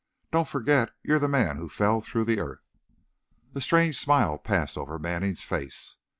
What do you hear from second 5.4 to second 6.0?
face.